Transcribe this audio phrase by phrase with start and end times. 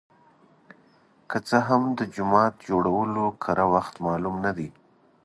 [1.29, 4.69] که څه هم د جومات د جوړولو کره وخت معلوم نه دی.